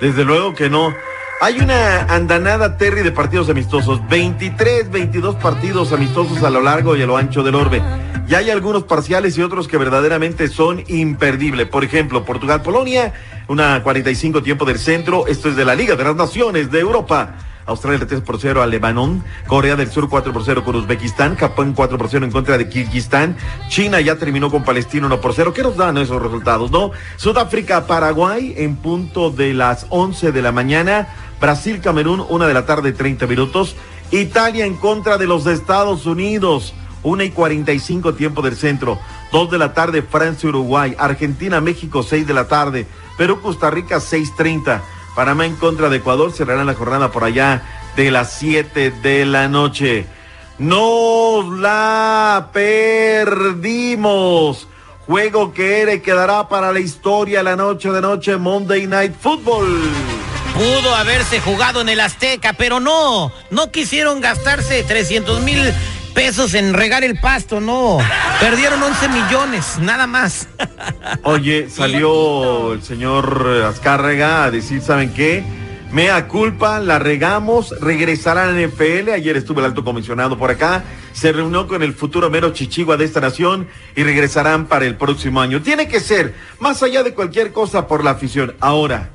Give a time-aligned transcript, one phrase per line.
[0.00, 0.94] Desde luego que no.
[1.38, 7.02] Hay una andanada Terry de partidos amistosos, 23, 22 partidos amistosos a lo largo y
[7.02, 7.82] a lo ancho del orbe.
[8.26, 11.66] Y hay algunos parciales y otros que verdaderamente son imperdibles.
[11.68, 13.12] Por ejemplo, Portugal-Polonia,
[13.48, 15.26] una 45 tiempo del centro.
[15.26, 17.36] Esto es de la Liga de las Naciones de Europa.
[17.66, 21.72] Australia 3 por 0 a Lebanon, Corea del Sur 4 por 0 con Uzbekistán, Japón
[21.74, 23.36] 4 por 0 en contra de Kirguistán,
[23.68, 25.52] China ya terminó con Palestina 1 por 0.
[25.52, 26.92] ¿Qué nos dan esos resultados, no?
[27.16, 31.08] Sudáfrica, Paraguay en punto de las 11 de la mañana,
[31.40, 33.76] Brasil, Camerún, 1 de la tarde 30 minutos,
[34.10, 36.74] Italia en contra de los Estados Unidos.
[37.02, 38.98] 1 y 45 tiempo del centro.
[39.32, 40.96] 2 de la tarde, Francia, Uruguay.
[40.98, 42.86] Argentina, México, 6 de la tarde.
[43.16, 44.80] Perú, Costa Rica, 6.30.
[45.14, 47.62] Panamá en contra de Ecuador cerrarán la jornada por allá
[47.96, 50.06] de las 7 de la noche.
[50.58, 54.06] No la perdimos.
[55.06, 60.15] Juego que quedará para la historia la noche de noche Monday Night Football.
[60.56, 63.30] Pudo haberse jugado en el Azteca, pero no.
[63.50, 65.60] No quisieron gastarse 300 mil
[66.14, 67.98] pesos en regar el pasto, no.
[68.40, 70.48] Perdieron 11 millones, nada más.
[71.24, 75.44] Oye, salió el señor Azcárraga a decir, ¿saben qué?
[75.92, 79.10] Mea culpa, la regamos, regresará a la NFL.
[79.10, 83.04] Ayer estuvo el alto comisionado por acá, se reunió con el futuro mero chichigua de
[83.04, 85.60] esta nación y regresarán para el próximo año.
[85.60, 88.54] Tiene que ser, más allá de cualquier cosa, por la afición.
[88.58, 89.10] Ahora,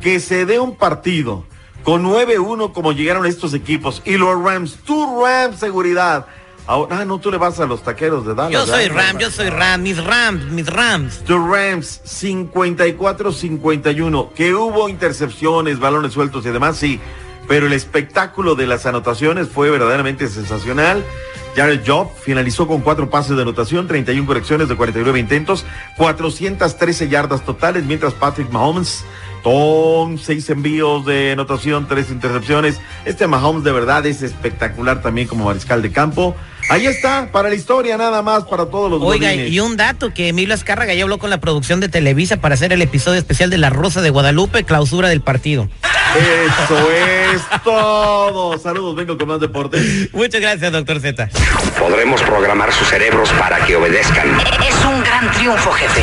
[0.00, 1.44] que se dé un partido
[1.82, 6.26] con 9-1 como llegaron estos equipos y los Rams, tu Rams seguridad.
[6.66, 8.52] Ahora, ah, no, tú le vas a los taqueros de Dallas.
[8.52, 8.88] Yo soy.
[8.88, 11.22] Ram, yo soy Ram, mis Rams, mis Rams.
[11.24, 16.98] The Rams 54-51, que hubo intercepciones, balones sueltos y demás, sí,
[17.46, 21.04] pero el espectáculo de las anotaciones fue verdaderamente sensacional.
[21.54, 25.66] Jared Job finalizó con cuatro pases de anotación, 31 correcciones de 49 intentos,
[25.98, 29.04] 413 yardas totales, mientras Patrick Mahomes
[29.44, 32.80] con seis envíos de anotación, tres intercepciones.
[33.04, 36.34] Este Mahomes de verdad es espectacular también como mariscal de campo.
[36.70, 39.52] Ahí está, para la historia nada más, para todos los Oiga, godines.
[39.52, 42.72] y un dato que Emilio Azcárraga ya habló con la producción de Televisa para hacer
[42.72, 45.68] el episodio especial de La Rosa de Guadalupe, clausura del partido.
[46.16, 48.56] Eso es todo.
[48.58, 50.08] Saludos, vengo con más deportes.
[50.14, 51.28] Muchas gracias, doctor Z.
[51.78, 54.26] Podremos programar sus cerebros para que obedezcan.
[54.66, 56.02] Es un gran triunfo, jefe.